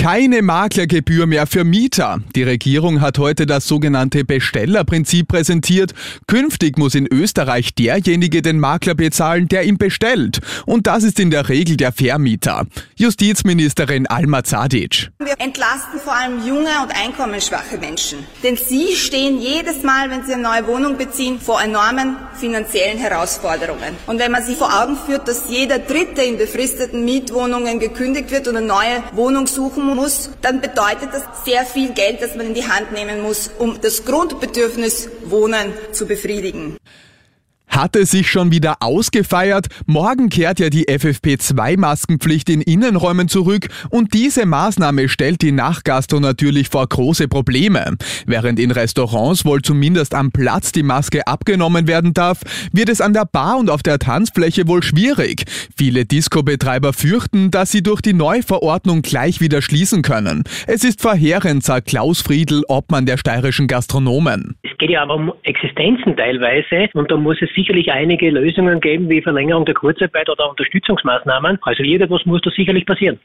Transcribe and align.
Keine 0.00 0.42
Maklergebühr 0.42 1.26
mehr 1.26 1.48
für 1.48 1.64
Mieter. 1.64 2.20
Die 2.36 2.44
Regierung 2.44 3.00
hat 3.00 3.18
heute 3.18 3.46
das 3.46 3.66
sogenannte 3.66 4.24
Bestellerprinzip 4.24 5.26
präsentiert. 5.26 5.92
Künftig 6.28 6.78
muss 6.78 6.94
in 6.94 7.08
Österreich 7.08 7.74
derjenige 7.74 8.40
den 8.40 8.60
Makler 8.60 8.94
bezahlen, 8.94 9.48
der 9.48 9.64
ihn 9.64 9.76
bestellt. 9.76 10.38
Und 10.66 10.86
das 10.86 11.02
ist 11.02 11.18
in 11.18 11.32
der 11.32 11.48
Regel 11.48 11.76
der 11.76 11.90
Vermieter. 11.90 12.66
Justizministerin 12.94 14.06
Alma 14.06 14.44
Zadic. 14.44 15.10
Wir 15.18 15.34
entlasten 15.40 15.98
vor 15.98 16.14
allem 16.14 16.46
junge 16.46 16.70
und 16.80 16.92
einkommensschwache 16.92 17.76
Menschen. 17.78 18.20
Denn 18.44 18.56
sie 18.56 18.94
stehen 18.94 19.40
jedes 19.40 19.82
Mal, 19.82 20.10
wenn 20.10 20.24
sie 20.24 20.32
eine 20.32 20.44
neue 20.44 20.68
Wohnung 20.68 20.96
beziehen, 20.96 21.40
vor 21.40 21.60
enormen 21.60 22.16
finanziellen 22.34 22.98
Herausforderungen. 22.98 23.96
Und 24.06 24.20
wenn 24.20 24.30
man 24.30 24.44
sich 24.44 24.56
vor 24.56 24.80
Augen 24.80 24.96
führt, 24.96 25.26
dass 25.26 25.50
jeder 25.50 25.80
Dritte 25.80 26.22
in 26.22 26.38
befristeten 26.38 27.04
Mietwohnungen 27.04 27.80
gekündigt 27.80 28.30
wird 28.30 28.46
und 28.46 28.56
eine 28.56 28.66
neue 28.66 29.02
Wohnung 29.12 29.48
suchen 29.48 29.87
muss, 29.94 30.30
dann 30.42 30.60
bedeutet 30.60 31.10
das 31.12 31.22
sehr 31.44 31.64
viel 31.64 31.92
Geld, 31.92 32.22
das 32.22 32.34
man 32.34 32.46
in 32.46 32.54
die 32.54 32.68
Hand 32.68 32.92
nehmen 32.92 33.22
muss, 33.22 33.50
um 33.58 33.80
das 33.80 34.04
Grundbedürfnis 34.04 35.08
Wohnen 35.24 35.72
zu 35.92 36.06
befriedigen. 36.06 36.76
Hatte 37.68 38.06
sich 38.06 38.30
schon 38.30 38.50
wieder 38.50 38.76
ausgefeiert. 38.80 39.66
Morgen 39.86 40.28
kehrt 40.28 40.58
ja 40.60 40.70
die 40.70 40.86
FFP2-Maskenpflicht 40.88 42.50
in 42.50 42.60
Innenräumen 42.60 43.28
zurück 43.28 43.68
und 43.90 44.14
diese 44.14 44.46
Maßnahme 44.46 45.08
stellt 45.08 45.42
die 45.42 45.52
Nachtgastro 45.52 46.20
natürlich 46.20 46.68
vor 46.68 46.86
große 46.88 47.28
Probleme. 47.28 47.96
Während 48.26 48.58
in 48.58 48.70
Restaurants 48.70 49.44
wohl 49.44 49.62
zumindest 49.62 50.14
am 50.14 50.32
Platz 50.32 50.72
die 50.72 50.82
Maske 50.82 51.26
abgenommen 51.26 51.86
werden 51.86 52.14
darf, 52.14 52.40
wird 52.72 52.88
es 52.88 53.00
an 53.00 53.12
der 53.12 53.24
Bar 53.24 53.58
und 53.58 53.70
auf 53.70 53.82
der 53.82 53.98
Tanzfläche 53.98 54.66
wohl 54.66 54.82
schwierig. 54.82 55.44
Viele 55.76 56.04
Disco-Betreiber 56.04 56.92
fürchten, 56.92 57.50
dass 57.50 57.70
sie 57.70 57.82
durch 57.82 58.00
die 58.00 58.14
Neuverordnung 58.14 59.02
gleich 59.02 59.40
wieder 59.40 59.62
schließen 59.62 60.02
können. 60.02 60.44
Es 60.66 60.84
ist 60.84 61.00
verheerend, 61.00 61.64
sagt 61.64 61.88
Klaus 61.88 62.20
Friedl, 62.20 62.62
Obmann 62.68 63.06
der 63.06 63.18
steirischen 63.18 63.66
Gastronomen. 63.66 64.56
Geht 64.78 64.90
ja 64.90 65.02
aber 65.02 65.16
um 65.16 65.32
Existenzen 65.42 66.16
teilweise 66.16 66.88
und 66.94 67.10
da 67.10 67.16
muss 67.16 67.42
es 67.42 67.50
sicherlich 67.54 67.90
einige 67.90 68.30
Lösungen 68.30 68.80
geben, 68.80 69.10
wie 69.10 69.20
Verlängerung 69.20 69.64
der 69.64 69.74
Kurzarbeit 69.74 70.28
oder 70.30 70.48
Unterstützungsmaßnahmen. 70.50 71.58
Also 71.62 71.82
irgendwas 71.82 72.24
muss 72.26 72.40
da 72.42 72.50
sicherlich 72.50 72.86
passieren. 72.86 73.18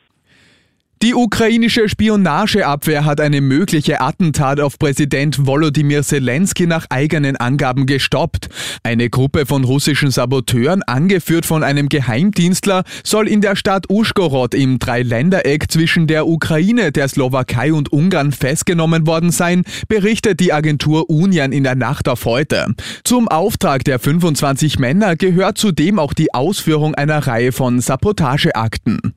Die 1.04 1.16
ukrainische 1.16 1.90
Spionageabwehr 1.90 3.04
hat 3.04 3.20
eine 3.20 3.42
mögliche 3.42 4.00
Attentat 4.00 4.62
auf 4.62 4.80
Präsident 4.80 5.46
Volodymyr 5.46 6.02
Zelensky 6.02 6.66
nach 6.66 6.86
eigenen 6.90 7.36
Angaben 7.36 7.86
gestoppt. 7.86 8.48
Eine 8.84 9.10
Gruppe 9.10 9.46
von 9.46 9.66
russischen 9.66 10.12
Saboteuren, 10.12 10.82
angeführt 10.84 11.46
von 11.46 11.62
einem 11.62 11.90
Geheimdienstler, 11.90 12.86
soll 13.04 13.28
in 13.28 13.42
der 13.42 13.58
Stadt 13.58 13.90
Uschgorod 13.90 14.54
im 14.54 14.80
Dreiländereck 14.80 15.70
zwischen 15.70 16.08
der 16.08 16.26
Ukraine, 16.26 16.94
der 16.94 17.10
Slowakei 17.10 17.74
und 17.74 17.92
Ungarn 17.92 18.32
festgenommen 18.32 19.06
worden 19.06 19.32
sein, 19.32 19.64
berichtet 19.90 20.40
die 20.40 20.54
Agentur 20.54 21.10
Union 21.10 21.52
in 21.52 21.66
der 21.66 21.76
Nacht 21.76 22.08
auf 22.08 22.24
heute. 22.24 22.76
Zum 23.04 23.28
Auftrag 23.28 23.84
der 23.84 24.00
25 24.00 24.80
Männer 24.80 25.18
gehört 25.18 25.58
zudem 25.58 26.00
auch 26.00 26.14
die 26.14 26.34
Ausführung 26.34 26.96
einer 26.96 27.28
Reihe 27.28 27.52
von 27.52 27.82
Sabotageakten. 27.82 29.14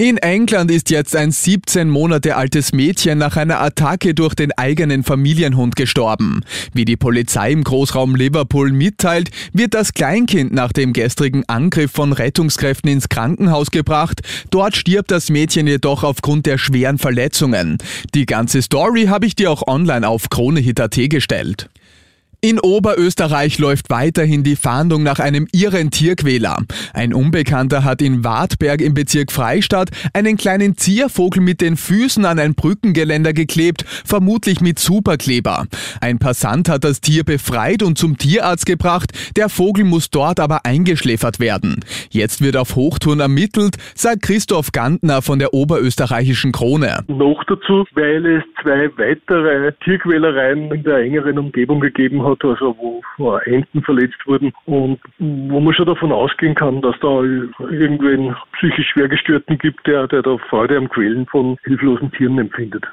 In 0.00 0.16
England 0.16 0.70
ist 0.70 0.88
jetzt 0.88 1.14
ein 1.14 1.30
17 1.30 1.90
Monate 1.90 2.34
altes 2.34 2.72
Mädchen 2.72 3.18
nach 3.18 3.36
einer 3.36 3.60
Attacke 3.60 4.14
durch 4.14 4.34
den 4.34 4.50
eigenen 4.52 5.04
Familienhund 5.04 5.76
gestorben. 5.76 6.42
Wie 6.72 6.86
die 6.86 6.96
Polizei 6.96 7.52
im 7.52 7.64
Großraum 7.64 8.14
Liverpool 8.14 8.72
mitteilt, 8.72 9.28
wird 9.52 9.74
das 9.74 9.92
Kleinkind 9.92 10.54
nach 10.54 10.72
dem 10.72 10.94
gestrigen 10.94 11.44
Angriff 11.50 11.90
von 11.92 12.14
Rettungskräften 12.14 12.90
ins 12.90 13.10
Krankenhaus 13.10 13.70
gebracht. 13.70 14.22
Dort 14.50 14.74
stirbt 14.74 15.10
das 15.10 15.28
Mädchen 15.28 15.66
jedoch 15.66 16.02
aufgrund 16.02 16.46
der 16.46 16.56
schweren 16.56 16.96
Verletzungen. 16.96 17.76
Die 18.14 18.24
ganze 18.24 18.62
Story 18.62 19.04
habe 19.08 19.26
ich 19.26 19.36
dir 19.36 19.50
auch 19.50 19.68
online 19.68 20.08
auf 20.08 20.30
KroneHit.at 20.30 21.10
gestellt. 21.10 21.68
In 22.42 22.58
Oberösterreich 22.58 23.58
läuft 23.58 23.90
weiterhin 23.90 24.42
die 24.42 24.56
Fahndung 24.56 25.02
nach 25.02 25.18
einem 25.18 25.46
irren 25.52 25.90
Tierquäler. 25.90 26.56
Ein 26.94 27.12
Unbekannter 27.12 27.84
hat 27.84 28.00
in 28.00 28.24
Wartberg 28.24 28.80
im 28.80 28.94
Bezirk 28.94 29.30
Freistadt 29.30 29.90
einen 30.14 30.38
kleinen 30.38 30.74
Ziervogel 30.74 31.42
mit 31.42 31.60
den 31.60 31.76
Füßen 31.76 32.24
an 32.24 32.38
ein 32.38 32.54
Brückengeländer 32.54 33.34
geklebt, 33.34 33.84
vermutlich 34.06 34.62
mit 34.62 34.78
Superkleber. 34.78 35.66
Ein 36.00 36.18
Passant 36.18 36.70
hat 36.70 36.82
das 36.82 37.02
Tier 37.02 37.24
befreit 37.24 37.82
und 37.82 37.98
zum 37.98 38.16
Tierarzt 38.16 38.64
gebracht, 38.64 39.12
der 39.36 39.50
Vogel 39.50 39.84
muss 39.84 40.08
dort 40.08 40.40
aber 40.40 40.64
eingeschläfert 40.64 41.40
werden. 41.40 41.80
Jetzt 42.08 42.40
wird 42.40 42.56
auf 42.56 42.74
Hochtouren 42.74 43.20
ermittelt, 43.20 43.76
sagt 43.94 44.22
Christoph 44.22 44.72
Gantner 44.72 45.20
von 45.20 45.40
der 45.40 45.52
Oberösterreichischen 45.52 46.52
Krone. 46.52 47.04
Noch 47.08 47.44
dazu, 47.44 47.84
weil 47.92 48.24
es 48.24 48.44
zwei 48.62 48.90
weitere 48.96 49.72
Tierquälereien 49.84 50.72
in 50.72 50.82
der 50.84 51.00
engeren 51.00 51.38
Umgebung 51.38 51.80
gegeben 51.80 52.24
hat 52.24 52.29
hat, 52.30 52.44
also 52.44 52.76
wo 53.18 53.36
Enten 53.44 53.82
verletzt 53.82 54.26
wurden 54.26 54.52
und 54.66 54.98
wo 55.18 55.60
man 55.60 55.74
schon 55.74 55.86
davon 55.86 56.12
ausgehen 56.12 56.54
kann, 56.54 56.80
dass 56.82 56.98
da 57.00 57.22
irgendwen 57.70 58.34
psychisch 58.54 58.88
Schwergestörten 58.90 59.58
gibt, 59.58 59.86
der, 59.86 60.06
der 60.08 60.22
da 60.22 60.36
Freude 60.48 60.76
am 60.76 60.88
Quälen 60.88 61.26
von 61.26 61.56
hilflosen 61.64 62.10
Tieren 62.12 62.38
empfindet. 62.38 62.84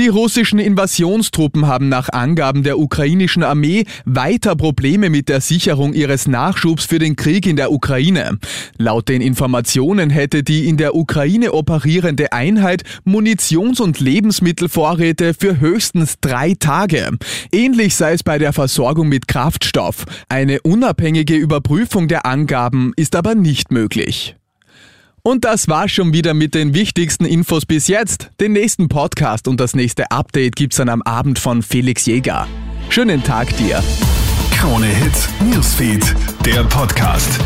Die 0.00 0.08
russischen 0.08 0.58
Invasionstruppen 0.58 1.66
haben 1.66 1.90
nach 1.90 2.08
Angaben 2.08 2.62
der 2.62 2.78
ukrainischen 2.78 3.42
Armee 3.42 3.84
weiter 4.06 4.56
Probleme 4.56 5.10
mit 5.10 5.28
der 5.28 5.42
Sicherung 5.42 5.92
ihres 5.92 6.26
Nachschubs 6.26 6.86
für 6.86 6.98
den 6.98 7.16
Krieg 7.16 7.44
in 7.44 7.56
der 7.56 7.70
Ukraine. 7.70 8.38
Laut 8.78 9.10
den 9.10 9.20
Informationen 9.20 10.08
hätte 10.08 10.42
die 10.42 10.68
in 10.68 10.78
der 10.78 10.94
Ukraine 10.94 11.52
operierende 11.52 12.32
Einheit 12.32 12.82
Munitions- 13.04 13.82
und 13.82 14.00
Lebensmittelvorräte 14.00 15.34
für 15.34 15.60
höchstens 15.60 16.14
drei 16.22 16.54
Tage. 16.58 17.18
Ähnlich 17.52 17.94
sei 17.94 18.14
es 18.14 18.22
bei 18.22 18.38
der 18.38 18.54
Versorgung 18.54 19.06
mit 19.06 19.28
Kraftstoff. 19.28 20.06
Eine 20.30 20.62
unabhängige 20.62 21.36
Überprüfung 21.36 22.08
der 22.08 22.24
Angaben 22.24 22.94
ist 22.96 23.14
aber 23.14 23.34
nicht 23.34 23.70
möglich. 23.70 24.39
Und 25.22 25.44
das 25.44 25.68
war 25.68 25.88
schon 25.88 26.12
wieder 26.12 26.34
mit 26.34 26.54
den 26.54 26.74
wichtigsten 26.74 27.24
Infos 27.24 27.66
bis 27.66 27.88
jetzt. 27.88 28.30
Den 28.40 28.52
nächsten 28.52 28.88
Podcast 28.88 29.48
und 29.48 29.60
das 29.60 29.74
nächste 29.74 30.10
Update 30.10 30.56
gibt's 30.56 30.76
dann 30.76 30.88
am 30.88 31.02
Abend 31.02 31.38
von 31.38 31.62
Felix 31.62 32.06
Jäger. 32.06 32.46
Schönen 32.88 33.22
Tag 33.22 33.54
dir. 33.56 33.82
Krone 34.50 34.86
Hits, 34.86 35.28
Newsfeed, 35.40 36.14
der 36.44 36.64
Podcast. 36.64 37.38